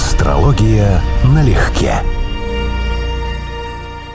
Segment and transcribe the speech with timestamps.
[0.00, 1.96] Астрология налегке.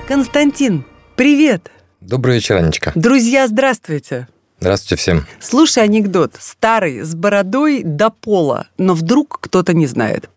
[0.08, 0.83] Константин,
[1.16, 1.69] привет!
[2.01, 2.92] Добрый вечер, Анечка.
[2.96, 4.27] Друзья, здравствуйте!
[4.59, 5.27] Здравствуйте всем.
[5.40, 6.33] Слушай анекдот.
[6.40, 10.28] Старый, с бородой до пола, но вдруг кто-то не знает.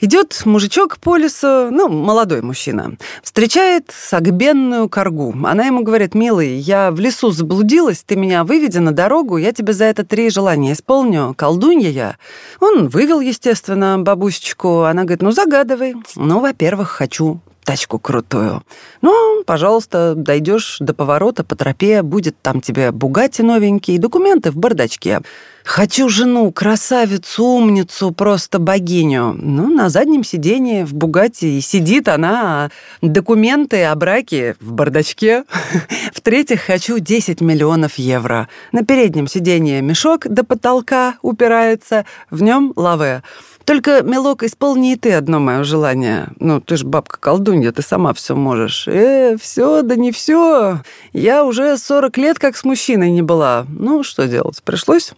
[0.00, 5.34] Идет мужичок по лесу, ну, молодой мужчина, встречает сагбенную коргу.
[5.44, 9.72] Она ему говорит, милый, я в лесу заблудилась, ты меня выведи на дорогу, я тебе
[9.72, 11.34] за это три желания исполню.
[11.36, 12.16] Колдунья я.
[12.60, 14.82] Он вывел, естественно, бабусечку.
[14.82, 15.94] Она говорит, ну, загадывай.
[16.14, 18.62] Ну, во-первых, хочу тачку крутую.
[19.02, 25.20] Ну, пожалуйста, дойдешь до поворота по тропе, будет там тебе бугати новенький, документы в бардачке.
[25.64, 29.34] Хочу жену, красавицу, умницу, просто богиню.
[29.34, 32.70] Ну, на заднем сиденье в Бугате сидит она, а
[33.02, 35.44] документы о браке в бардачке.
[36.14, 38.48] В-третьих, хочу 10 миллионов евро.
[38.72, 43.22] На переднем сиденье мешок до потолка упирается, в нем лаве.
[43.68, 46.30] Только, милок, исполни и ты одно мое желание.
[46.40, 48.88] Ну, ты ж бабка-колдунья, ты сама все можешь.
[48.88, 50.80] Э, все, да не все.
[51.12, 53.66] Я уже 40 лет как с мужчиной не была.
[53.68, 54.62] Ну, что делать?
[54.62, 55.12] Пришлось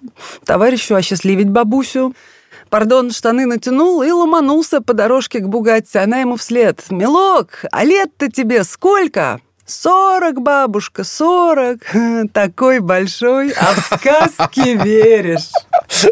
[0.44, 2.12] товарищу осчастливить бабусю.
[2.70, 5.98] Пардон, штаны натянул и ломанулся по дорожке к Бугатти.
[5.98, 6.84] Она ему вслед.
[6.90, 11.78] «Милок, а лет-то тебе сколько?» «Сорок, бабушка, сорок.
[12.32, 15.48] Такой большой, а в сказки веришь».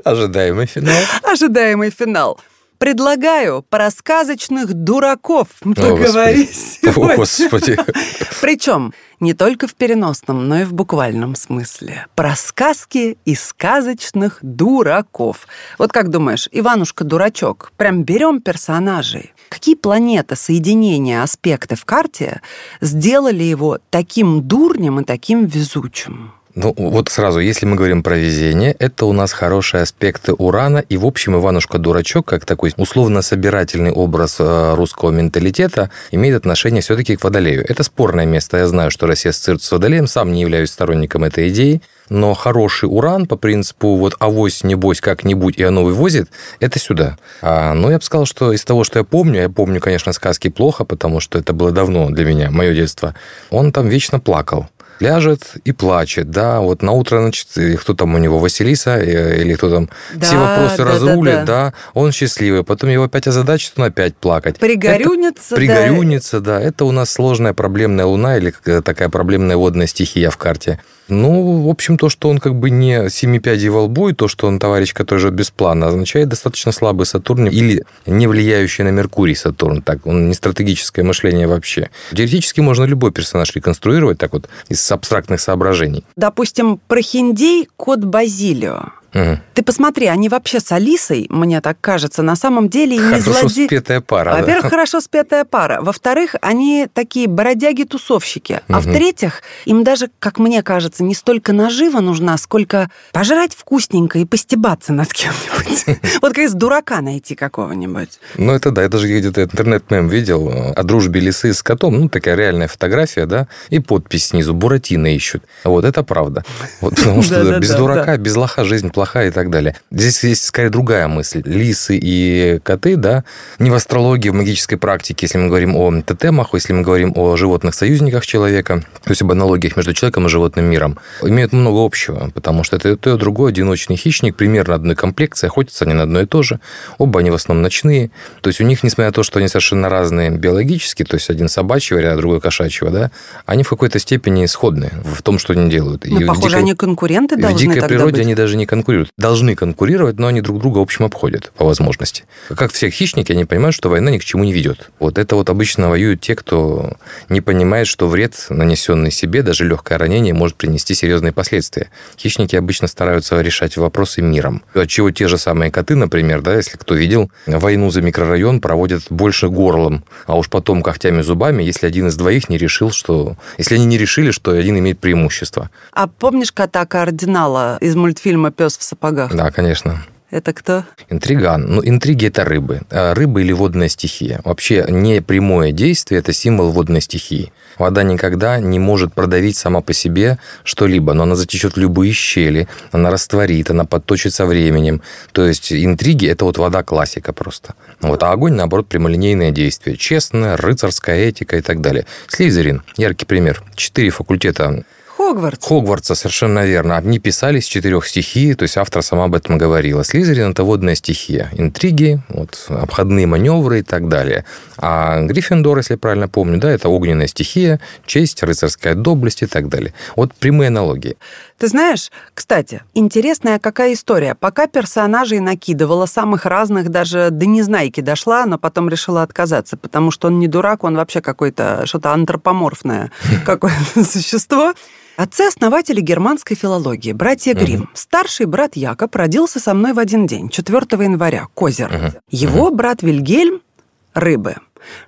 [0.04, 1.02] Ожидаемый финал.
[1.24, 2.38] Ожидаемый финал.
[2.78, 7.76] Предлагаю про сказочных дураков поговорить О, Господи.
[8.40, 12.06] Причем не только в переносном, но и в буквальном смысле.
[12.14, 15.48] Про сказки и сказочных дураков.
[15.76, 19.32] Вот как думаешь, Иванушка-дурачок, прям берем персонажей.
[19.48, 22.42] Какие планеты, соединения, аспекты в карте
[22.80, 26.32] сделали его таким дурнем и таким везучим?
[26.60, 30.96] Ну, вот сразу, если мы говорим про везение, это у нас хорошие аспекты Урана, и,
[30.96, 37.64] в общем, Иванушка-дурачок, как такой условно-собирательный образ э, русского менталитета, имеет отношение все-таки к Водолею.
[37.68, 38.56] Это спорное место.
[38.56, 42.86] Я знаю, что Россия ассоциируется с Водолеем, сам не являюсь сторонником этой идеи, но хороший
[42.86, 47.18] уран по принципу вот авось, небось, как-нибудь, и оно вывозит, это сюда.
[47.41, 50.48] А, ну, я бы сказал, что из того, что я помню, я помню, конечно, сказки
[50.48, 53.14] плохо, потому что это было давно для меня, мое детство,
[53.50, 54.66] он там вечно плакал
[55.00, 57.48] ляжет и плачет, да, вот на утро, значит,
[57.81, 61.44] кто там у него, Василиса, э, или кто там, да, все вопросы да, разрулит, да,
[61.44, 61.70] да.
[61.70, 64.59] да, он счастливый, потом его опять озадачит, он опять плакать.
[64.59, 66.59] Пригорюнится, это, Пригорюнится, да.
[66.59, 70.81] да, это у нас сложная проблемная луна или такая проблемная водная стихия в карте.
[71.08, 74.28] Ну, в общем, то, что он как бы не семи пядей во лбу, и то,
[74.28, 78.91] что он товарищ, который живет без плана, означает достаточно слабый Сатурн или не влияющий на
[78.91, 79.82] Меркурий Сатурн.
[79.82, 81.91] Так, он не стратегическое мышление вообще.
[82.12, 86.04] Теоретически можно любой персонаж реконструировать так вот из абстрактных соображений.
[86.16, 88.92] Допустим, Прохиндей– кот Базилио.
[89.14, 89.38] Угу.
[89.54, 93.66] Ты посмотри, они вообще с Алисой, мне так кажется, на самом деле не Хорошо злоде...
[93.66, 94.32] спетая пара.
[94.32, 94.69] Во-первых, да.
[94.70, 95.80] хорошо спетая пара.
[95.80, 98.60] Во-вторых, они такие бродяги-тусовщики.
[98.68, 98.76] Угу.
[98.76, 104.24] А в-третьих, им даже, как мне кажется, не столько нажива нужна, сколько пожрать вкусненько и
[104.24, 105.98] постебаться над кем-нибудь.
[106.20, 108.18] Вот как из дурака найти какого-нибудь.
[108.36, 111.98] Ну, это да, я даже где-то интернет-мем видел о дружбе лисы с котом.
[111.98, 115.44] Ну, такая реальная фотография, да, и подпись снизу «Буратино ищут».
[115.64, 116.44] Вот это правда.
[116.80, 119.76] Вот, потому что без дурака, без лоха жизнь плохая и так далее.
[119.92, 121.41] Здесь есть скорее другая мысль.
[121.44, 123.22] Лисы и коты, да,
[123.60, 127.36] не в астрологии, в магической практике, если мы говорим о тотемах, если мы говорим о
[127.36, 132.32] животных союзниках человека, то есть об аналогиях между человеком и животным миром, имеют много общего,
[132.34, 136.20] потому что это то и другой одиночный хищник, примерно одной комплекции, охотятся они на одно
[136.22, 136.59] и то же.
[136.98, 138.10] Оба они в основном ночные.
[138.41, 141.48] То есть у них, несмотря на то, что они совершенно разные биологически, то есть один
[141.48, 143.10] собачьего, а другой кошачьего, да,
[143.47, 146.04] они в какой-то степени сходны в том, что они делают.
[146.04, 148.22] Ну, и похоже, дикой, они конкуренты должны В дикой природе быть.
[148.22, 149.10] они даже не конкурируют.
[149.19, 152.25] Должны конкурировать, но они друг друга, в общем, обходят по возможности.
[152.56, 154.91] Как все хищники, они понимают, что война ни к чему не ведет.
[154.99, 156.97] Вот это вот обычно воюют те, кто
[157.28, 161.91] не понимает, что вред, нанесенный себе, даже легкое ранение, может принести серьезные последствия.
[162.16, 164.62] Хищники обычно стараются решать вопросы миром.
[164.75, 169.48] Отчего те же самые коты, например, да, если кто видел, войну за микрорайон проводят больше
[169.48, 173.36] горлом, а уж потом когтями зубами, если один из двоих не решил, что...
[173.59, 175.71] Если они не решили, что один имеет преимущество.
[175.92, 179.34] А помнишь кота-кардинала из мультфильма «Пес в сапогах»?
[179.34, 180.04] Да, конечно.
[180.30, 180.84] Это кто?
[181.09, 181.65] Интриган.
[181.66, 182.83] Ну, интриги– это рыбы.
[182.91, 184.42] А Рыбы или водная стихия.
[184.45, 187.51] Вообще, не прямое действие– это символ водной стихии.
[187.78, 193.10] Вода никогда не может продавить сама по себе что-либо, но она затечет любые щели, она
[193.10, 195.01] растворит, она подточит со временем.
[195.33, 197.74] То есть интриги– это вот вода классика просто.
[198.03, 198.22] Вот.
[198.22, 199.97] А огонь, наоборот, прямолинейное действие.
[199.97, 202.04] Честное, рыцарская этика и так далее.
[202.27, 203.63] Слизерин– яркий пример.
[203.77, 204.84] Четыре факультета
[205.28, 205.66] Хогвартс.
[205.66, 206.97] Хогвартса, совершенно верно.
[206.97, 210.03] Они писали с четырех стихий, то есть автор сама об этом говорила.
[210.03, 211.51] Слизерин– это водная стихия.
[211.53, 214.47] Интриги, вот, обходные маневры и так далее.
[214.78, 219.92] А Гриффиндор, если правильно помню, да, это огненная стихия, честь, рыцарская доблесть и так далее.
[220.16, 221.19] Вот прямые аналогии.
[221.59, 224.34] Ты знаешь, кстати, интересная какая история.
[224.34, 230.28] Пока персонажей накидывала самых разных, даже до Незнайки дошла, но потом решила отказаться, потому что
[230.28, 233.10] он не дурак, он вообще какой-то что-то антропоморфное
[233.45, 234.72] какое-то существо.
[235.18, 237.91] Отцы-основатели германской филологии, братья Грим.
[237.92, 242.15] Старший брат Якоб родился со мной в один день, 4 января, Козер.
[242.30, 243.60] Его брат Вильгельм–
[244.15, 244.54] рыбы.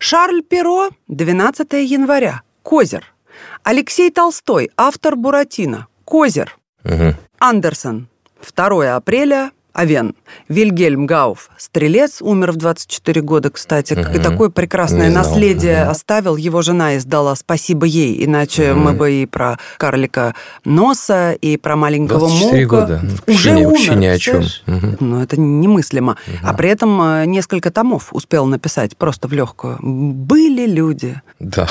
[0.00, 3.04] Шарль Перо– 12 января, Козер.
[3.62, 6.58] Алексей Толстой, автор Буратино, Козер.
[6.84, 7.14] Угу.
[7.38, 8.08] Андерсон,
[8.52, 10.14] 2 апреля, Овен.
[10.48, 13.94] Вильгельм Гауф, стрелец, умер в 24 года, кстати.
[13.94, 14.12] Угу.
[14.14, 15.90] И такое прекрасное Не наследие Мгм.
[15.90, 16.36] оставил.
[16.36, 18.82] Его жена издала «Спасибо ей», иначе Мгм.
[18.82, 20.34] мы бы и про карлика
[20.64, 22.80] Носа, и про маленького 24 Мука.
[22.80, 23.00] года.
[23.26, 24.42] Уже Вообще умер, вообще ни о чем.
[24.66, 24.96] Мгм.
[25.00, 26.16] Ну, это немыслимо.
[26.26, 26.36] Мгм.
[26.42, 29.78] А при этом э, несколько томов успел написать просто в легкую.
[29.80, 31.20] Были люди.
[31.38, 31.66] Да.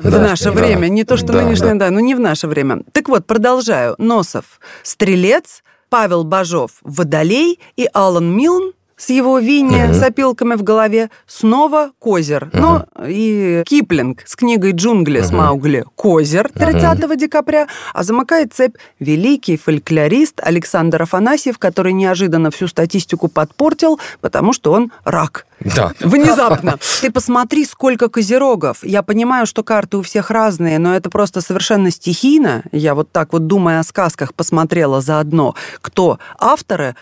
[0.00, 0.52] В Да, наше да.
[0.52, 1.86] время, не то, что Да, нынешнее, да.
[1.86, 1.90] да.
[1.90, 2.80] ну не в наше время.
[2.92, 3.94] Так вот, продолжаю.
[3.98, 9.94] Носов, Стрелец, Павел Бажов, Водолей и Алан Милн с его Винни Мгм.
[9.94, 12.50] с опилками в голове, снова Козер.
[12.52, 15.38] Ну, и Киплинг с книгой «Джунгли» с Мгм.
[15.38, 23.28] Маугли Козер 30 декабря, а замыкает цепь великий фольклорист Александр Афанасьев, который неожиданно всю статистику
[23.28, 25.46] подпортил, потому что он рак.
[25.60, 25.92] Да.
[26.00, 26.78] Внезапно.
[27.00, 28.78] Ты посмотри, сколько козерогов.
[28.82, 32.62] Я понимаю, что карты у всех разные, но это просто совершенно стихийно.
[32.72, 36.94] Я вот так вот, думая о сказках, посмотрела заодно, кто авторы.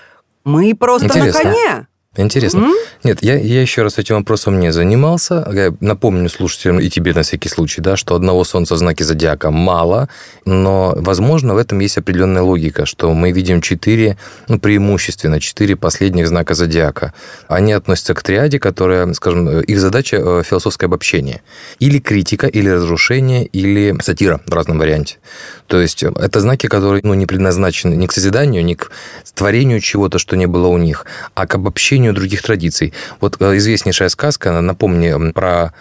[0.47, 1.43] Мы просто Интересно.
[1.43, 1.87] на коне.
[2.17, 2.61] Интересно.
[2.61, 2.75] М?
[3.05, 5.47] Нет, я, я еще раз этим вопросом не занимался.
[5.53, 9.51] Я напомню слушателям и тебе на всякий случай, да, что одного солнца в знаке зодиака
[9.51, 10.09] мало,
[10.45, 14.17] но, возможно, в этом есть определенная логика, что мы видим четыре,
[14.49, 17.13] ну, преимущественно четыре последних знака зодиака.
[17.49, 21.43] Они относятся к триаде, которая, скажем, э, их задача э, философское обобщение.
[21.79, 25.19] Или критика, или разрушение, или сатира в разном варианте.
[25.67, 28.91] То есть э, это знаки, которые ну, не предназначены ни к созиданию, ни к
[29.35, 32.93] творению чего-то, что не было у них, а к обобщению других традиций.
[33.21, 35.73] Вот э, известнейшая сказка, напомни про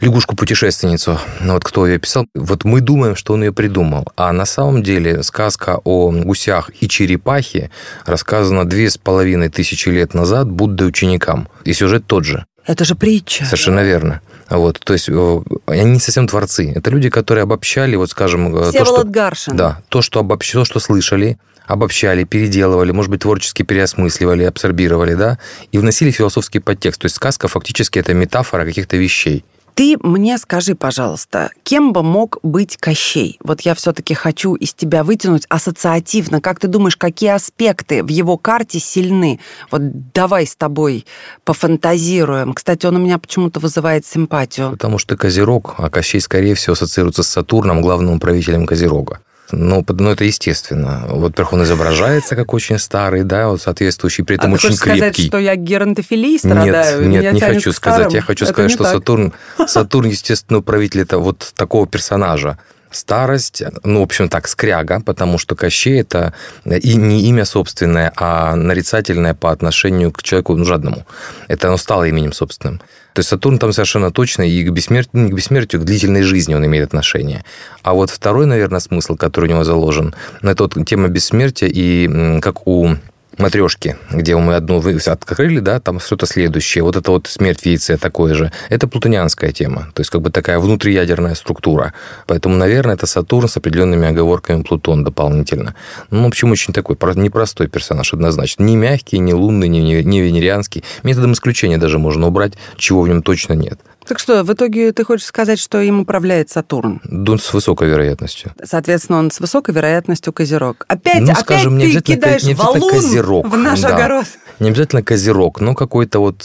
[0.00, 4.82] лягушку-путешественницу, вот кто ее писал, вот мы думаем, что он ее придумал, а на самом
[4.82, 7.70] деле сказка о гусях и черепахе
[8.04, 12.46] рассказана две с половиной тысячи лет назад Буддой ученикам, и сюжет тот же.
[12.66, 13.44] Это же притча.
[13.44, 14.20] Совершенно верно.
[14.48, 16.72] Вот, то есть э, они не совсем творцы.
[16.74, 19.08] Это люди, которые обобщали, вот скажем, э, то, Всеволод что...
[19.08, 19.56] Гаршин.
[19.56, 20.52] Да, то, что обобщ...
[20.52, 25.38] то, что слышали, обобщали, переделывали, может быть, творчески переосмысливали, абсорбировали, да,
[25.70, 27.00] и вносили философский подтекст.
[27.00, 29.44] То есть сказка фактически это метафора каких-то вещей.
[29.74, 33.38] Ты мне скажи, пожалуйста, кем бы мог быть Кощей?
[33.42, 36.42] Вот я все-таки хочу из тебя вытянуть ассоциативно.
[36.42, 39.40] Как ты думаешь, какие аспекты в его карте сильны?
[39.70, 41.06] Вот давай с тобой
[41.44, 42.52] пофантазируем.
[42.52, 44.72] Кстати, он у меня почему-то вызывает симпатию.
[44.72, 49.20] Потому что Козерог, а Кощей, скорее всего, ассоциируется с Сатурном, главным правителем Козерога.
[49.52, 51.04] Ну, ну, это естественно.
[51.08, 54.76] Вот, во-первых, он изображается как очень старый, да, вот соответствующий, при А этом ты очень
[54.76, 55.26] сказать, крепкий.
[55.26, 57.08] что я геронтофилией страдаю?
[57.08, 58.12] Нет, нет, не хочу сказать.
[58.12, 58.92] Я хочу Это сказать, что так.
[58.94, 59.32] Сатурн,
[59.66, 62.58] Сатурн, естественно, правитель это вот такого персонажа.
[62.92, 66.34] Старость, ну, в общем, так, скряга, потому что Кощей это
[66.64, 71.06] и не имя собственное, а нарицательное по отношению к человеку ну, жадному.
[71.48, 72.80] Это оно стало именем собственным.
[73.14, 76.54] То есть Сатурн там совершенно точно и к бессмертию, не к бессмертию, к длительной жизни
[76.54, 77.44] он имеет отношение.
[77.82, 82.40] А вот второй, наверное, смысл, который у него заложен, ну, это вот тема бессмертия, и
[82.40, 82.96] как у
[83.38, 86.84] матрешки, где мы одну вы- открыли, да, там что-то следующее.
[86.84, 88.52] Вот это вот смерть в яйце такое же.
[88.68, 89.88] Это плутонианская тема.
[89.94, 91.92] То есть как бы такая внутриядерная структура.
[92.26, 95.74] Поэтому, наверное, это Сатурн с определенными оговорками Плутон дополнительно.
[96.10, 98.64] Ну, в общем, очень такой про- непростой персонаж однозначно.
[98.64, 100.84] Не мягкий, не лунный, не- не венерианский.
[101.02, 103.80] Методом исключения даже можно убрать, чего в нем точно нет.
[104.12, 107.00] Так что, в итоге ты хочешь сказать, что им управляет Сатурн?
[107.04, 108.52] Дун с высокой вероятностью.
[108.62, 110.84] Соответственно, он с высокой вероятностью козерог.
[110.86, 113.96] Опять, Ну, опять скажем, не ты кидаешь не валун козерог, в наш да.
[113.96, 114.26] огород.
[114.58, 116.44] Не обязательно козерог, но какой-то вот...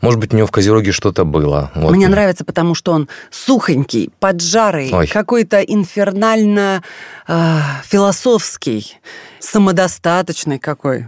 [0.00, 1.70] Может быть, у него в Козероге что-то было.
[1.76, 1.94] Вот.
[1.94, 5.06] Мне нравится, потому что он сухонький, поджарый, Ой.
[5.06, 6.82] какой-то инфернально
[7.28, 8.98] э, философский,
[9.38, 11.06] самодостаточный какой.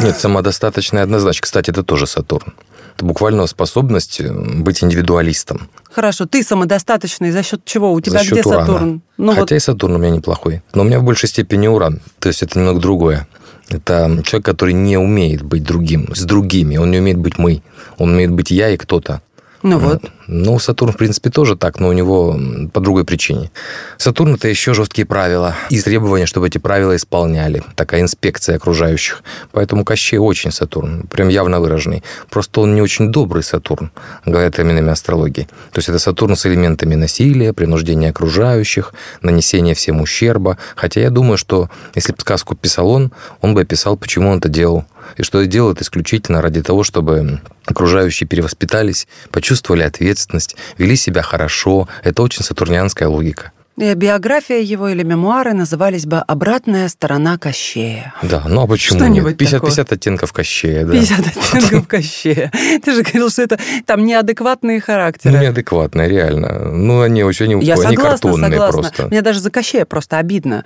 [0.00, 1.42] Нет, самодостаточный однозначно.
[1.42, 2.54] Кстати, это тоже Сатурн.
[2.96, 5.68] Это буквально способность быть индивидуалистом.
[5.90, 7.92] Хорошо, ты самодостаточный за счет чего?
[7.92, 8.42] У тебя за счет где.
[8.42, 9.02] Сатурн?
[9.16, 10.62] Ну Хотя вот и Сатурн у меня неплохой.
[10.74, 12.00] Но у меня в большей степени уран.
[12.20, 13.26] То есть это немного другое.
[13.68, 16.76] Это человек, который не умеет быть другим, с другими.
[16.76, 17.62] Он не умеет быть мы.
[17.98, 19.22] Он умеет быть я и кто-то.
[19.64, 20.02] Ну вот.
[20.26, 22.38] Ну, Сатурн, в принципе, тоже так, но у него
[22.70, 23.50] по другой причине.
[23.96, 27.62] Сатурн– это еще жесткие правила и требования, чтобы эти правила исполняли.
[27.74, 29.22] Такая инспекция окружающих.
[29.52, 32.04] Поэтому Кощей очень Сатурн, прям явно выраженный.
[32.28, 33.90] Просто он не очень добрый Сатурн,
[34.26, 35.48] говорят именами астрологии.
[35.72, 38.92] То есть это Сатурн с элементами насилия, принуждения окружающих,
[39.22, 40.58] нанесения всем ущерба.
[40.76, 44.50] Хотя я думаю, что если бы сказку писал он, он бы описал, почему он это
[44.50, 44.84] делал.
[45.16, 51.88] И что делает исключительно ради того, чтобы окружающие перевоспитались, почувствовали ответственность, вели себя хорошо.
[52.02, 53.52] Это очень сатурнианская логика.
[53.76, 58.14] И биография его или мемуары назывались бы «Обратная сторона Кощея».
[58.22, 59.36] Да, ну а почему Что-нибудь нет?
[59.38, 59.70] 50, такое.
[59.70, 60.92] 50 оттенков Кощея, да.
[60.92, 62.52] 50 оттенков Кощея.
[62.84, 65.36] Ты же говорил, что это там неадекватные Ну, характеры.
[65.40, 66.70] неадекватные, реально.
[66.70, 68.80] Ну, они очень, они, Я они согласна, картонные согласна.
[68.82, 69.06] просто.
[69.08, 70.64] Мне даже за Кощея просто обидно.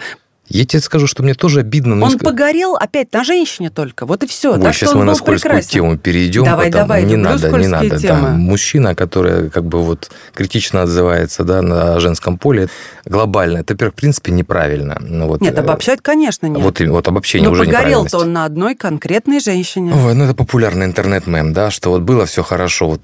[0.49, 1.95] Я тебе скажу, что мне тоже обидно.
[1.95, 4.07] но Он погорел опять на женщине только.
[4.07, 4.55] Вот и все.
[4.55, 5.71] Ой, так сейчас мы на скользкую прекрасен.
[5.71, 6.45] тему перейдем.
[6.45, 7.99] Давай, потому- давай, не надо, не надо.
[7.99, 8.29] темы.
[8.29, 8.33] Да.
[8.33, 12.69] Мужчина, который как бы вот критично отзывается да, на женском поле,
[13.05, 14.97] глобально, это, во-первых, в принципе, неправильно.
[15.01, 16.63] Ну, вот, Нет, э, обобщать, конечно, нет.
[16.63, 19.93] Вот, вот обобщение Но уже погорел-то он на одной конкретной женщине.
[19.95, 23.03] Ой, ну это популярный интернет-мем, да, что вот было все хорошо вот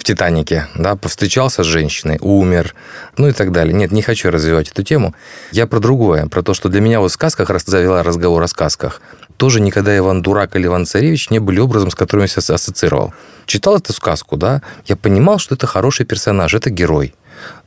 [0.00, 2.74] в «Титанике», да, повстречался с женщиной, умер,
[3.18, 3.74] ну и так далее.
[3.74, 5.14] Нет, не хочу развивать эту тему.
[5.52, 9.02] Я про другое, про то, что для меня вот в сказках, завела разговор о сказках,
[9.36, 13.12] тоже никогда Иван Дурак или Иван Царевич не были образом, с которым я себя ассоциировал.
[13.46, 17.14] Читал эту сказку, да, я понимал, что это хороший персонаж, это герой.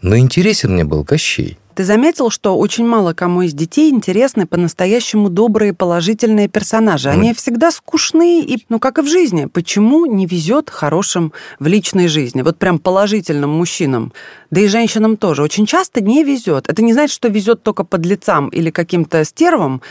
[0.01, 1.57] Но интересен мне был Кощей.
[1.75, 7.09] Ты заметил, что очень мало кому из детей интересны по-настоящему добрые положительные персонажи.
[7.09, 9.45] Они всегда скучные, и, ну, как и в жизни.
[9.45, 12.41] Почему не везет хорошим в личной жизни?
[12.41, 14.13] Вот прям положительным мужчинам,
[14.51, 15.41] да и женщинам тоже.
[15.41, 16.69] Очень часто не везет.
[16.69, 19.81] Это не значит, что везет только под лицам или каким-то стервам.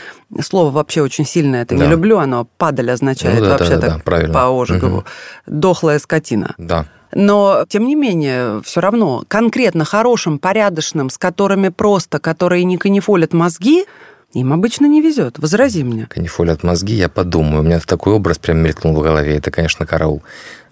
[0.41, 1.83] Слово вообще очень сильное, это Да.
[1.85, 4.33] не люблю, оно падаль означает Ну да, вообще да, да, так да, правильно.
[4.33, 4.97] по Ожегову.
[4.97, 5.59] Мгм.
[5.59, 6.55] Дохлая скотина.
[6.57, 6.85] Да.
[7.15, 13.33] Но, тем не менее, все равно конкретно хорошим, порядочным, с которыми просто, которые не канифолят
[13.33, 13.85] мозги,
[14.33, 15.37] им обычно не везет.
[15.37, 16.07] Возрази мне.
[16.09, 17.61] канифолят мозги, я подумаю.
[17.61, 19.37] У меня такой образ прям мелькнул в голове.
[19.37, 20.23] Это, конечно, караул.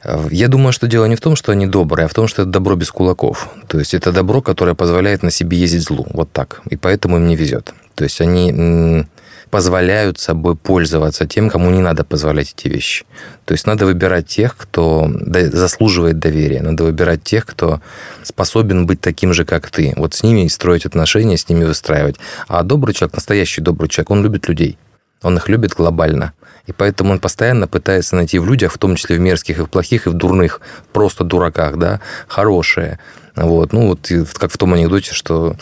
[0.03, 2.41] Э, Я думаю, что дело не в том, что они добрые, а в том, что
[2.41, 3.49] это добро без кулаков.
[3.67, 6.07] То есть это добро, которое позволяет на себе ездить злу.
[6.11, 6.61] Вот так.
[6.71, 7.73] И поэтому им не везет.
[7.93, 9.05] То есть они
[9.51, 13.05] позволяют собой пользоваться тем, кому не надо позволять эти вещи.
[13.45, 15.11] То есть надо выбирать тех, кто
[15.51, 16.61] заслуживает доверия.
[16.61, 17.81] Надо выбирать тех, кто
[18.23, 19.93] способен быть таким же, как ты.
[19.97, 22.15] Вот с ними строить отношения, с ними выстраивать.
[22.47, 24.77] А добрый человек, настоящий добрый человек, он любит людей.
[25.21, 26.33] Он их любит глобально.
[26.67, 29.67] И поэтому он постоянно пытается найти в людях, в том числе в мерзких и в
[29.67, 30.61] плохих, и в дурных,
[30.93, 32.99] просто дураках, да, хорошее.
[33.35, 33.73] Вот.
[33.73, 35.55] Ну, вот как в том анекдоте, что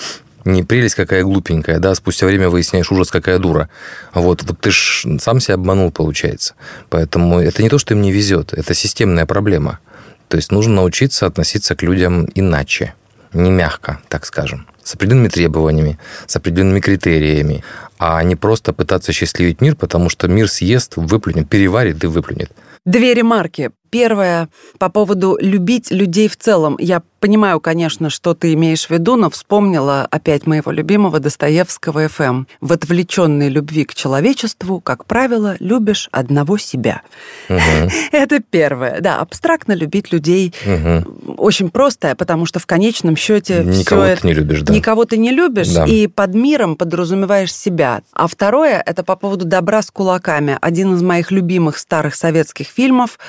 [0.51, 3.69] не прелесть какая глупенькая, да, спустя время выясняешь ужас какая дура.
[4.13, 6.55] Вот, вот ты ж сам себя обманул, получается.
[6.89, 9.79] Поэтому это не то, что им не везет, это системная проблема.
[10.27, 12.93] То есть нужно научиться относиться к людям иначе,
[13.33, 17.63] не мягко, так скажем, с определенными требованиями, с определенными критериями,
[17.97, 22.51] а не просто пытаться счастливить мир, потому что мир съест, выплюнет, переварит и выплюнет.
[22.85, 23.71] Две ремарки.
[23.89, 26.77] Первое, по поводу любить людей в целом.
[26.79, 32.45] Я понимаю, конечно, что ты имеешь в виду, но вспомнила опять моего любимого Достоевского ФМ.
[32.61, 37.01] В отвлеченной любви к человечеству, как правило, любишь одного себя.
[37.49, 39.01] Мгм, Это первое.
[39.01, 41.35] Да, абстрактно любить людей мгм.
[41.37, 44.73] очень просто, потому что в конечном счете Никого ты не любишь, да.
[44.73, 45.85] Никого ты не любишь, Да.
[45.85, 48.01] и под миром подразумеваешь себя.
[48.13, 50.57] А второе, это по поводу добра с кулаками.
[50.61, 53.19] Один из моих любимых старых советских фильмов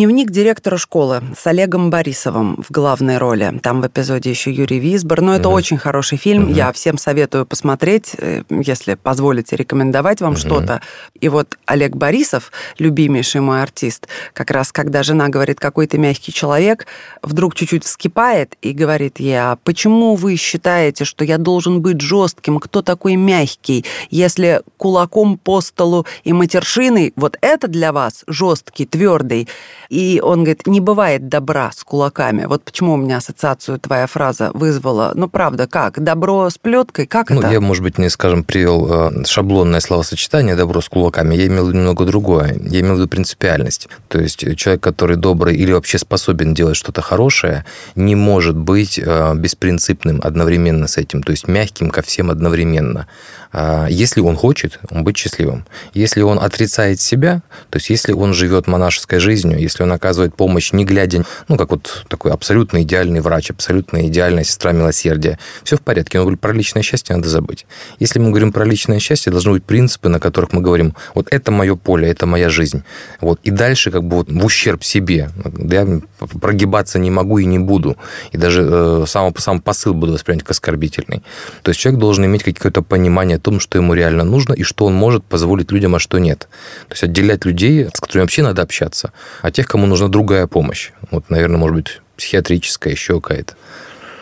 [0.00, 3.60] «Дневник директора школы» с Олегом Борисовым в главной роли.
[3.62, 5.20] Там в эпизоде еще Юрий Висбор.
[5.20, 5.54] Но это Мгм.
[5.56, 6.44] очень хороший фильм.
[6.44, 6.54] Мгм.
[6.54, 10.40] Я всем советую посмотреть, э, если позволите рекомендовать вам Мгм.
[10.40, 10.80] что-то.
[11.20, 16.32] И вот Олег Борисов, любимейший мой артист, как раз когда жена говорит, какой ты мягкий
[16.32, 16.86] человек,
[17.22, 22.58] вдруг чуть-чуть вскипает и говорит ей, а почему вы считаете, что я должен быть жестким?
[22.58, 23.84] Кто такой мягкий?
[24.08, 29.46] Если кулаком по столу и матершиной, вот это для вас жесткий, твердый.
[29.90, 32.44] И он говорит, не бывает добра с кулаками.
[32.44, 35.10] Вот почему у меня ассоциацию твоя фраза вызвала.
[35.16, 36.00] Ну, правда, как?
[36.02, 37.06] Добро с плеткой?
[37.06, 37.50] Как Ну, это?
[37.50, 41.34] я, может быть, не, скажем, привел э, шаблонное словосочетание «добро с кулаками».
[41.34, 42.56] Я имел в виду немного другое.
[42.70, 43.88] Я имел в виду принципиальность.
[44.06, 47.64] То есть человек, который добрый или вообще способен делать что-то хорошее,
[47.96, 53.08] не может быть э, беспринципным одновременно с этим, то есть мягким ко всем одновременно.
[53.52, 55.66] А Если он хочет, он быть счастливым.
[55.92, 60.72] Если он отрицает себя, то есть если он живет монашеской жизнью, если он оказывает помощь,
[60.72, 65.80] не глядя, ну, как вот такой абсолютно идеальный врач, абсолютно идеальная сестра милосердия, все в
[65.80, 66.20] порядке.
[66.20, 67.66] Но про личное счастье надо забыть.
[67.98, 71.50] Если мы говорим про личное счастье, должны быть принципы, на которых мы говорим, вот это
[71.50, 72.82] мое поле, это моя жизнь.
[73.20, 73.40] Вот.
[73.42, 75.30] И дальше как бы вот в ущерб себе.
[75.58, 77.96] Я прогибаться не могу и не буду.
[78.32, 81.22] И даже э, сам, сам посыл буду воспринять как оскорбительный.
[81.62, 84.86] То есть человек должен иметь какое-то понимание о том, что ему реально нужно и что
[84.86, 86.48] он может позволить людям, а что нет.
[86.88, 89.12] То есть отделять людей, с которыми вообще надо общаться,
[89.42, 90.92] а тех, кому нужна другая помощь.
[91.10, 93.54] Вот, наверное, может быть, психиатрическая, еще какая-то.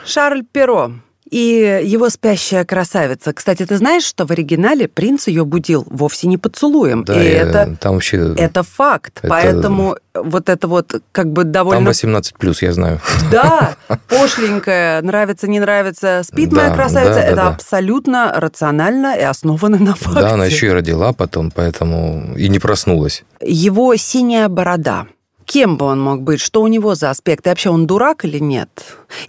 [0.04, 0.92] Шарль Перо
[1.30, 3.32] и его спящая красавица.
[3.32, 7.04] Кстати, ты знаешь, что в оригинале принц ее будил вовсе не поцелуем.
[7.04, 8.34] Да, и это, там вообще...
[8.36, 9.18] это факт.
[9.18, 11.86] это- Поэтому вот это вот как бы Там довольно...
[11.86, 13.00] 18 плюс, я знаю.
[13.30, 13.76] Да,
[14.08, 17.14] пошленькая, нравится, не нравится, спит моя красавица.
[17.14, 17.48] да, да, это да.
[17.48, 20.20] абсолютно рационально и основано на факте.
[20.20, 23.24] Да, она еще и родила потом, поэтому и не проснулась.
[23.40, 25.06] Его синяя борода.
[25.48, 26.40] Кем бы он мог быть?
[26.40, 27.46] Что у него за аспект?
[27.46, 28.68] И вообще он дурак или нет?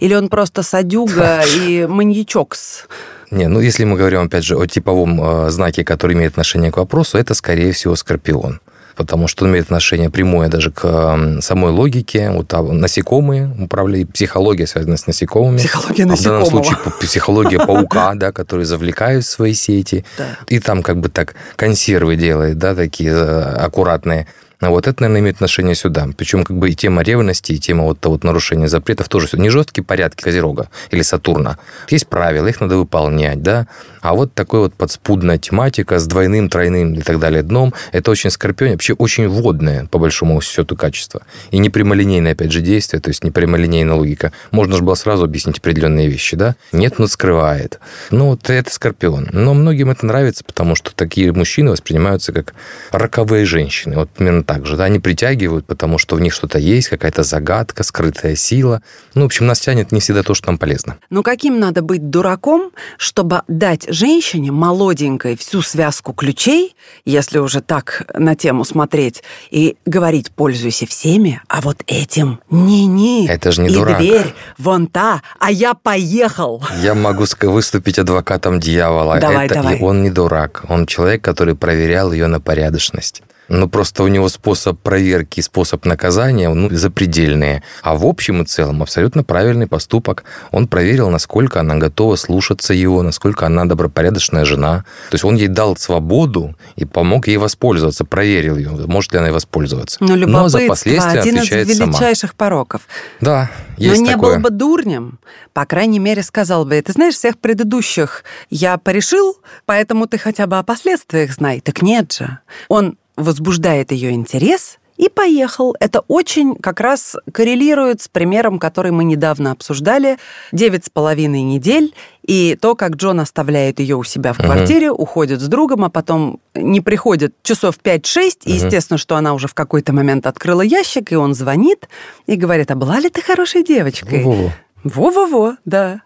[0.00, 2.84] Или он просто садюга и маньячок с...
[3.30, 6.76] Не, ну если мы говорим, опять же, о типовом э, знаке, который имеет отношение к
[6.76, 8.60] вопросу, это, скорее всего, скорпион.
[8.96, 12.30] Потому что он имеет отношение прямое даже к э, самой логике.
[12.32, 15.56] Вот а насекомые управляют, психология связана с насекомыми.
[15.56, 16.64] Психология А в данном насекомого.
[16.64, 20.04] случае психология паука, да, который завлекают в свои сети.
[20.18, 20.26] Да.
[20.48, 24.26] И там как бы так консервы делает, да, такие э, аккуратные.
[24.60, 26.06] А вот это, наверное, имеет отношение сюда.
[26.16, 29.84] Причем как бы и тема ревности, и тема вот, вот нарушения запретов тоже не жесткие
[29.84, 31.58] порядки Козерога или Сатурна.
[31.88, 33.66] Есть правила, их надо выполнять, да.
[34.02, 38.30] А вот такой вот подспудная тематика с двойным, тройным и так далее дном, это очень
[38.30, 41.22] скорпионе, вообще очень водное, по большому счету, качество.
[41.50, 44.32] И не прямолинейное, опять же, действие, то есть не прямолинейная логика.
[44.50, 46.56] Можно же было сразу объяснить определенные вещи, да?
[46.72, 47.80] Нет, но скрывает.
[48.10, 49.28] Ну, вот это скорпион.
[49.32, 52.54] Но многим это нравится, потому что такие мужчины воспринимаются как
[52.90, 53.96] роковые женщины.
[53.96, 54.76] Вот примерно так же.
[54.76, 54.84] Да?
[54.84, 58.82] Они притягивают, потому что в них что-то есть, какая-то загадка, скрытая сила.
[59.14, 60.96] Ну, в общем, нас тянет не всегда то, что нам полезно.
[61.08, 68.10] Ну каким надо быть дураком, чтобы дать женщине молоденькой всю связку ключей, если уже так
[68.14, 73.28] на тему смотреть, и говорить «пользуйся всеми», а вот этим «не-не».
[73.28, 73.98] Это же не и дурак.
[73.98, 76.64] дверь вон та, а я поехал.
[76.82, 79.20] Я могу выступить адвокатом дьявола.
[79.20, 79.78] Давай, это, давай.
[79.78, 80.64] И он не дурак.
[80.68, 83.22] Он человек, который проверял ее на порядочность.
[83.50, 87.64] Ну, просто у него способ проверки и способ наказания ну, запредельные.
[87.82, 90.22] А в общем и целом абсолютно правильный поступок.
[90.52, 94.84] Он проверил, насколько она готова слушаться его, насколько она добропорядочная жена.
[95.10, 99.26] То есть он ей дал свободу и помог ей воспользоваться, проверил ее, может ли она
[99.28, 99.98] ей воспользоваться.
[100.00, 101.92] Но Но за любопытство последствия один из отвечает сама.
[101.92, 102.82] величайших пороков.
[103.20, 104.36] Да, Но есть не такое.
[104.36, 105.18] был бы дурнем,
[105.52, 110.56] по крайней мере, сказал бы, ты знаешь, всех предыдущих я порешил, поэтому ты хотя бы
[110.58, 111.60] о последствиях знай.
[111.60, 112.38] Так нет же.
[112.68, 115.74] Он возбуждает ее интерес и поехал.
[115.80, 120.18] Это очень как раз коррелирует с примером, который мы недавно обсуждали.
[120.52, 125.40] Девять с половиной недель, и то, как Джон оставляет ее у себя в квартире, уходит
[125.40, 128.56] с другом, а потом не приходит часов 5-6, и Мгм.
[128.66, 131.88] естественно, что она уже в какой-то момент открыла ящик, и он звонит
[132.26, 134.52] и говорит, а была ли ты хорошей девочкой?
[134.84, 136.02] Во-во-во, да.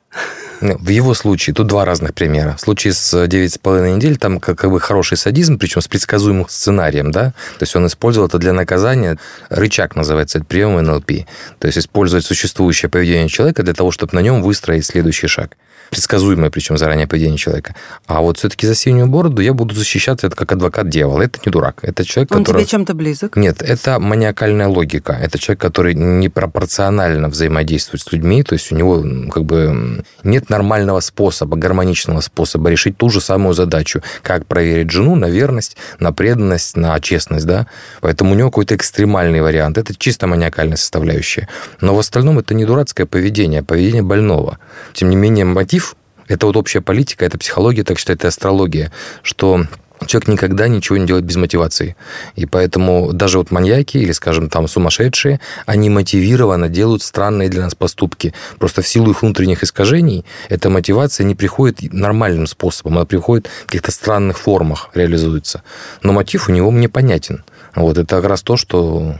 [0.61, 2.57] Ну, В его случае, тут два разных примера.
[2.57, 7.11] В случае с 9,5 недель там как, как бы хороший садизм, причем с предсказуемым сценарием,
[7.11, 7.33] да.
[7.59, 9.19] То есть он использовал это для наказания.
[9.51, 11.27] Рычаг называется, это прием НЛП.
[11.59, 15.57] То есть использовать существующее поведение человека для того, чтобы на нем выстроить следующий шаг.
[15.91, 17.75] Предсказуемое, причем заранее поведение человека.
[18.07, 21.23] А вот все-таки за синюю бороду я буду защищаться это как адвокат дьявола.
[21.23, 21.81] Это не дурак.
[21.83, 22.63] Это человек, Он который...
[22.63, 23.37] тебе чем-то близок?
[23.37, 25.13] Нет, это маниакальная логика.
[25.13, 31.01] Это человек, который непропорционально взаимодействует с людьми, то есть у него как бы нет нормального
[31.01, 36.77] способа, гармоничного способа решить ту же самую задачу, как проверить жену на верность, на преданность,
[36.77, 37.67] на честность, да.
[38.01, 39.79] Поэтому у него какой-то экстремальный вариант.
[39.79, 41.49] Это чисто маниакальная составляющая.
[41.81, 44.59] Но в остальном это не дурацкое поведение, а поведение больного.
[44.93, 45.97] Тем не менее, мотив
[46.29, 48.91] это вот общая политика, это психология, так что это астрология,
[49.23, 49.67] что
[50.07, 51.97] человек никогда ничего не делает без мотивации.
[52.37, 57.75] И поэтому даже вот маньяки или, скажем, там сумасшедшие, они мотивированно делают странные для нас
[57.75, 58.35] поступки.
[58.59, 63.67] Просто в силу их внутренних искажений эта мотивация не приходит нормальным способом, она приходит в
[63.67, 65.63] каких-то странных формах, реализуется.
[66.03, 67.45] Но мотив у него мне понятен.
[67.75, 69.17] Вот это как раз то, что...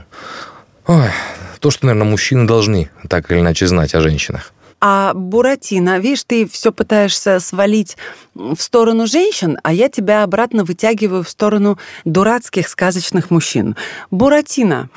[0.87, 1.09] Ой,
[1.59, 4.53] то, что, наверное, мужчины должны так или иначе знать о женщинах.
[4.87, 7.97] А Буратино, видишь, ты все пытаешься свалить
[8.35, 13.75] в сторону женщин, а я тебя обратно вытягиваю в сторону дурацких сказочных мужчин.
[14.11, 14.91] Буратино.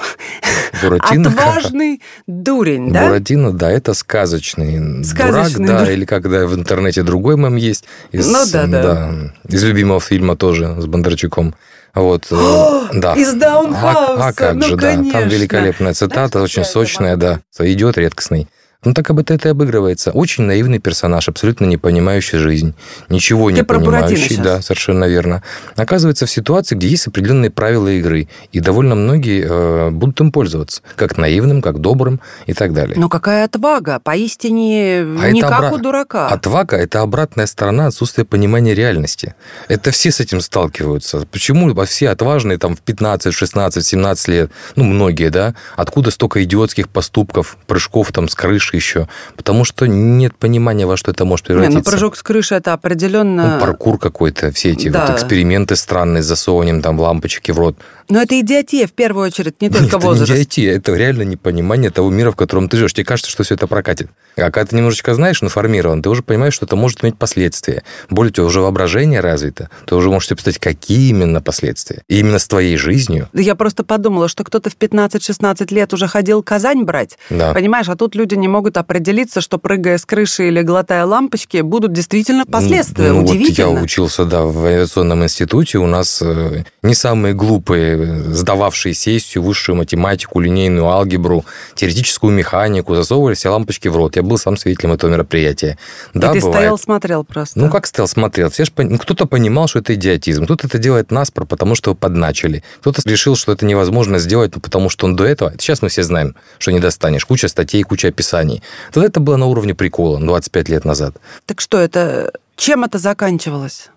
[0.82, 1.30] Буратино.
[1.30, 3.06] Отважный дурень, да?
[3.06, 7.86] Буратино, да, это сказочный, Сказочный дурак, да, или когда в интернете другой мем есть.
[8.12, 9.14] Из, Ну да, да.
[9.48, 11.54] Из любимого фильма тоже с Бондарчуком.
[11.94, 13.14] Вот, э, О, да.
[13.14, 14.92] из Даунхауса, А, а как ну, же, да.
[14.92, 15.34] Там конечно.
[15.34, 17.40] великолепная цитата, Знаешь, очень сочная, да.
[17.58, 18.48] Идет редкостный.
[18.84, 20.12] Ну, так об это и обыгрывается.
[20.12, 22.74] Очень наивный персонаж, абсолютно не понимающий жизнь,
[23.08, 24.36] ничего Ты не понимающий.
[24.36, 25.42] Да, совершенно верно.
[25.74, 30.82] Оказывается в ситуации, где есть определенные правила игры, и довольно многие э, будут им пользоваться,
[30.94, 32.96] как наивным, как добрым и так далее.
[32.96, 36.28] Но какая отвага, поистине А не как обра- у дурака.
[36.28, 39.34] Отвага– это обратная сторона отсутствия понимания реальности.
[39.66, 41.26] Это все с этим сталкиваются.
[41.32, 46.88] Почему все отважные там в 15, 16, 17 лет, ну, многие, да, откуда столько идиотских
[46.88, 49.08] поступков, прыжков там с крыши еще?
[49.36, 51.78] Потому что нет понимания, во что это может Не, превратиться.
[51.78, 53.54] ну прыжок с крыши это определенно...
[53.54, 55.06] Ну, паркур какой-то, все эти Да.
[55.06, 57.76] вот эксперименты странные с засовыванием там лампочки в рот.
[58.08, 60.32] Но это идиотия в первую очередь, не Нет, только это возраст.
[60.32, 62.94] не идти, это реально непонимание того мира, в котором ты живешь.
[62.94, 64.08] Тебе кажется, что все это прокатит.
[64.36, 67.82] А когда ты немножечко знаешь, информирован, ты уже понимаешь, что это может иметь последствия.
[68.08, 72.02] Более того, уже воображение развито, ты уже можешь себе представить, какие именно последствия.
[72.08, 73.28] И именно с твоей жизнью.
[73.34, 77.52] Я просто подумала, что кто-то в 15-16 лет уже ходил Казань брать, Да.
[77.52, 81.92] понимаешь, а тут люди не могут определиться, что прыгая с крыши или глотая лампочки, будут
[81.92, 83.12] действительно последствия.
[83.12, 83.76] Ну, вот Удивительно.
[83.76, 85.78] я учился, да, в авиационном институте.
[85.78, 93.34] У нас э, не самые глупые, сдававшие сессию, высшую математику, линейную алгебру, теоретическую механику, засовывали
[93.34, 94.16] все лампочки в рот.
[94.16, 95.78] Я был сам свидетелем этого мероприятия.
[96.14, 96.56] И Да, ты бывает.
[96.56, 97.58] стоял, смотрел просто.
[97.58, 98.50] Ну, как стоял, смотрел.
[98.50, 101.94] Все ж пон- ну, кто-то понимал, что это идиотизм, кто-то это делает наспор, потому что
[101.94, 102.62] подначили.
[102.80, 105.52] Кто-то решил, что это невозможно сделать, ну, потому что он до этого...
[105.58, 107.24] Сейчас мы все знаем, что не достанешь.
[107.24, 108.62] Куча статей, куча описаний.
[108.92, 111.16] Тогда это было на уровне прикола, 25 лет назад.
[111.46, 112.32] Так что это...
[112.58, 113.88] Чем это заканчивалось?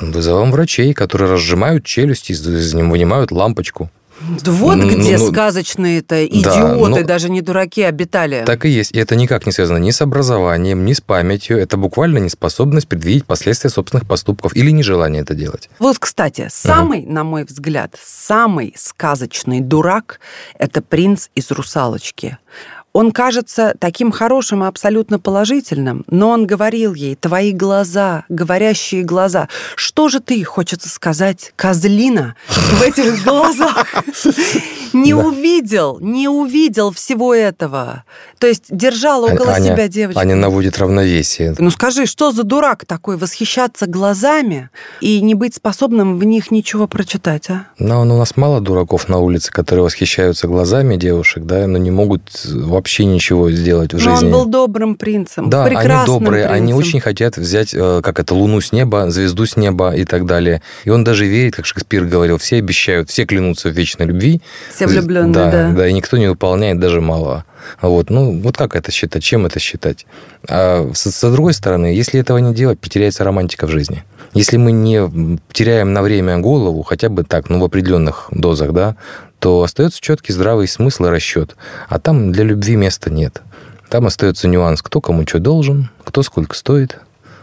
[0.00, 3.88] Вызовом врачей, которые разжимают челюсти, них вынимают лампочку.
[4.20, 8.42] Вот Ну, где ну, сказочные-то да, идиоты, ну, даже не дураки, обитали.
[8.44, 8.92] Так и есть.
[8.92, 11.56] И это никак не связано ни с образованием, ни с памятью.
[11.58, 15.70] Это буквально неспособность предвидеть последствия собственных поступков или нежелание это делать.
[15.78, 20.20] Вот, кстати, самый, на мой взгляд, самый сказочный дурак–
[20.58, 22.38] это принц из «Русалочки».
[22.92, 29.48] Он кажется таким хорошим и абсолютно положительным, но он говорил ей, твои глаза, говорящие глаза.
[29.76, 33.86] Что же ты, хочется сказать, козлина, в этих глазах?
[34.92, 38.02] Не увидел, не увидел всего этого.
[38.38, 40.20] То есть держал около себя девочку.
[40.20, 41.54] Аня наводит равновесие.
[41.58, 46.88] Ну скажи, что за дурак такой восхищаться глазами и не быть способным в них ничего
[46.88, 47.66] прочитать, а?
[47.78, 51.92] Но ну, у нас мало дураков на улице, которые восхищаются глазами девушек, да, но не
[51.92, 54.26] могут вообще ничего сделать в Но жизни.
[54.26, 56.76] он был добрым принцем, Да, они прекрасным добрые, они принцем.
[56.78, 60.62] очень хотят взять, э, как это, луну с неба, звезду с неба и так далее.
[60.84, 64.40] И он даже верит, как Шекспир говорил, все обещают, все клянутся в вечной любви.
[64.74, 65.50] Все влюбленные, да.
[65.50, 65.70] да.
[65.70, 67.44] Да, и никто не выполняет даже малого.
[67.80, 70.06] Вот, ну, вот как это считать, чем это считать?
[70.48, 74.04] А с, с другой стороны, если этого не делать, потеряется романтика в жизни.
[74.32, 78.96] Если мы не теряем на время голову, хотя бы так, ну, в определенных дозах, да,
[79.38, 81.56] то остается четкий здравый смысл и расчет.
[81.88, 83.42] А там для любви места нет.
[83.88, 86.98] Там остается нюанс, кто кому что должен, кто сколько стоит,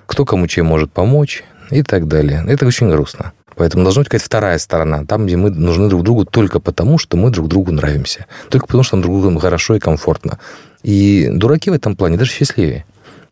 [0.05, 2.45] кто кому чем может помочь и так далее.
[2.47, 3.33] Это очень грустно.
[3.57, 7.17] Поэтому должна быть какая-то вторая сторона, там, где мы нужны друг другу только потому, что
[7.17, 8.27] мы друг другу нравимся.
[8.49, 10.37] Только потому, что нам друг другу хорошо и комфортно.
[10.83, 12.85] И дураки в этом плане даже счастливее.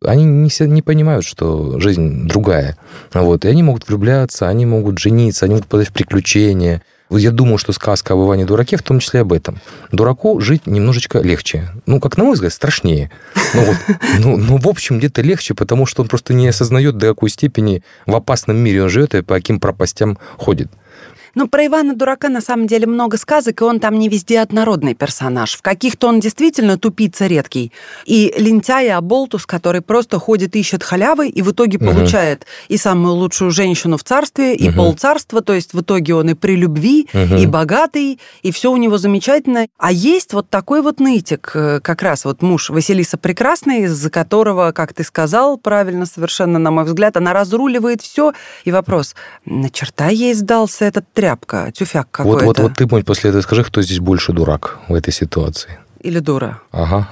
[0.04, 2.76] Они не, не понимают, что жизнь другая.
[3.14, 3.46] Вот.
[3.46, 6.82] И они могут влюбляться, они могут жениться, они могут подать в приключения.
[7.10, 9.60] Я думаю, что сказка об Иване Дураке в том числе об этом.
[9.92, 11.70] Дураку жить немножечко легче.
[11.86, 13.12] Ну, как на мой взгляд, страшнее.
[13.54, 13.78] Ну, вот,
[14.20, 17.84] ну, ну, в общем, где-то легче, потому что он просто не осознает, до какой степени
[18.06, 20.72] в опасном мире он живет и по каким пропастям ходит.
[21.36, 24.96] Ну, про Ивана Дурака на самом деле много сказок, и он там не везде однородный
[24.96, 25.56] персонаж.
[25.56, 27.74] В каких-то он действительно тупица редкий.
[28.06, 31.88] И лентяй, оболтус, который просто ходит, ищет халявы, и в итоге Мгм.
[31.94, 34.78] получает и самую лучшую женщину в царстве, и Мгм.
[34.78, 37.36] полцарства, то есть в итоге он и при любви, Мгм.
[37.36, 39.68] и богатый, и все у него замечательно.
[39.78, 44.72] А есть вот такой вот нытик, э, как раз вот муж Василиса Прекрасный, из-за которого,
[44.72, 48.32] как ты сказал, правильно совершенно, на мой взгляд, она разруливает все.
[48.64, 51.25] И вопрос, на черта ей сдался этот тряпка,
[51.74, 52.46] тюфяк Вот, какой-то?
[52.46, 55.80] вот, вот ты, Монь, после этого скажи, кто здесь больше дурак в этой ситуации.
[56.02, 56.62] Или дура?
[56.72, 57.08] Ага.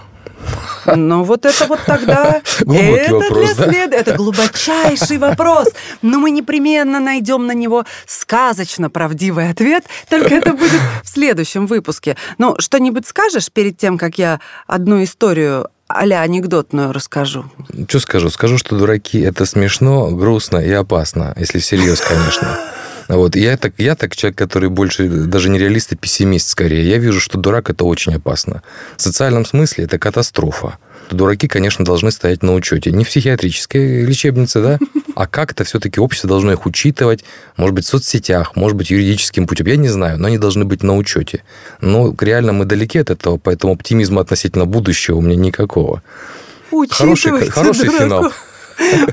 [0.86, 2.42] Ну, вот это вот тогда...
[2.60, 3.72] Глубокий это вопрос, для да?
[3.72, 5.70] след- Это глубочайший вопрос.
[6.02, 12.18] Но мы непременно найдем на него сказочно правдивый ответ, только это будет в следующем выпуске.
[12.38, 17.46] Ну, что-нибудь скажешь перед тем, как я одну историю а-ля анекдотную расскажу?
[17.88, 18.30] Что скажу?
[18.30, 22.60] Скажу, что дураки– это смешно, грустно и опасно, если всерьез, конечно.
[23.08, 23.36] Вот.
[23.36, 26.88] Я так, я так человек, который больше даже не реалист, а пессимист скорее.
[26.88, 28.62] Я вижу, что дурак– это очень опасно.
[28.98, 30.78] В социальном смысле это катастрофа.
[31.12, 32.92] Дураки, конечно, должны стоять на учете.
[32.92, 34.80] Не в психиатрической лечебнице, да,
[35.16, 37.24] а как-то все-таки общество должно их учитывать,
[37.58, 40.82] может быть, в соцсетях, может быть, юридическим путем, я не знаю, но они должны быть
[40.82, 41.44] на учете.
[41.82, 46.02] Но реально мы далеки от этого, поэтому оптимизма относительно будущего у меня никакого.
[46.90, 48.32] Хороший, хороший финал.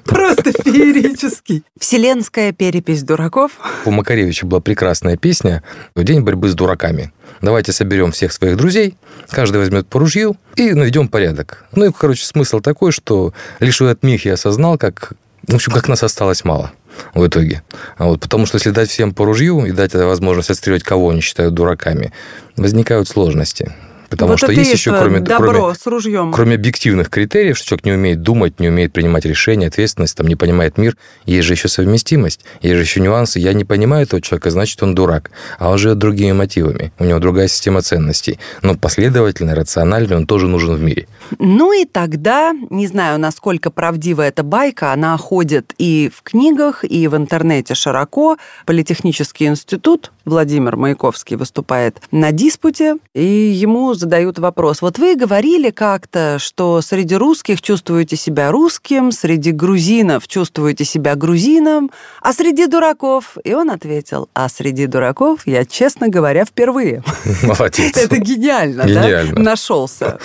[0.04, 1.62] Просто феерический.
[1.78, 3.52] Вселенская перепись дураков.
[3.84, 5.62] У Макаревича была прекрасная песня
[5.96, 7.12] «День борьбы с дураками».
[7.42, 8.96] Давайте соберем всех своих друзей,
[9.30, 11.64] каждый возьмет по ружью и наведем порядок.
[11.72, 15.12] Ну и, короче, смысл такой, что лишь в этот миг я осознал, как,
[15.46, 16.72] в общем, как нас осталось мало
[17.14, 17.62] в итоге.
[17.96, 21.20] А вот, потому что если дать всем по ружью и дать возможность отстреливать кого они
[21.20, 22.12] считают дураками,
[22.56, 23.72] возникают сложности.
[24.10, 28.22] Потому вот что есть еще, кроме, добро кроме, кроме объективных критериев, что человек не умеет
[28.22, 30.96] думать, не умеет принимать решения, ответственность, там, не понимает мир,
[31.26, 33.38] есть же еще совместимость, есть же еще нюансы.
[33.38, 35.30] Я не понимаю этого человека, значит, он дурак.
[35.58, 36.92] А он живет другими мотивами.
[36.98, 38.40] У него другая система ценностей.
[38.62, 41.06] Но последовательный, рациональный он тоже нужен в мире.
[41.38, 47.06] Ну и тогда, не знаю, насколько правдива эта байка, она ходит и в книгах, и
[47.06, 48.38] в интернете широко.
[48.66, 54.82] Политехнический институт Владимир Маяковский выступает на диспуте, и ему задают вопрос.
[54.82, 61.90] Вот вы говорили как-то, что среди русских чувствуете себя русским, среди грузинов чувствуете себя грузином,
[62.20, 63.36] а среди дураков...
[63.44, 67.02] И он ответил, а среди дураков я, честно говоря, впервые.
[67.42, 67.96] Молодец.
[67.96, 69.24] Это гениально, да?
[69.32, 70.18] Нашелся.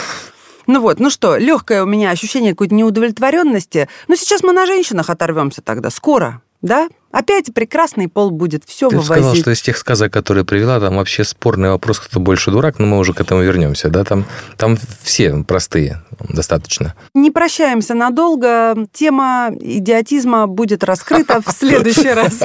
[0.68, 3.88] Ну вот, ну что, легкое у меня ощущение какой-то неудовлетворенности.
[4.08, 5.90] Но сейчас мы на женщинах оторвемся тогда.
[5.90, 6.88] Скоро, да?
[7.12, 9.14] Опять прекрасный пол будет все Ты вывозить.
[9.14, 12.86] сказал, что из тех сказок, которые привела, там вообще спорный вопрос, кто больше дурак, но
[12.88, 14.04] мы уже к этому вернемся, да?
[14.04, 14.26] Там,
[14.58, 16.94] там все простые достаточно.
[17.14, 18.76] Не прощаемся надолго.
[18.92, 22.40] Тема идиотизма будет раскрыта в следующий раз.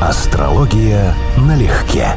[0.00, 2.08] Астрология налегке.